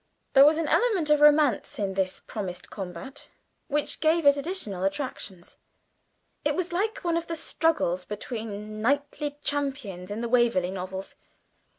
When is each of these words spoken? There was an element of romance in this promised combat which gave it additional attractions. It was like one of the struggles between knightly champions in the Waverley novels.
There 0.33 0.45
was 0.45 0.57
an 0.57 0.67
element 0.67 1.11
of 1.11 1.21
romance 1.21 1.77
in 1.77 1.93
this 1.93 2.19
promised 2.21 2.71
combat 2.71 3.29
which 3.67 3.99
gave 3.99 4.25
it 4.25 4.35
additional 4.35 4.83
attractions. 4.83 5.57
It 6.43 6.55
was 6.55 6.73
like 6.73 6.97
one 7.03 7.17
of 7.17 7.27
the 7.27 7.35
struggles 7.35 8.03
between 8.03 8.81
knightly 8.81 9.37
champions 9.43 10.09
in 10.09 10.21
the 10.21 10.27
Waverley 10.27 10.71
novels. 10.71 11.17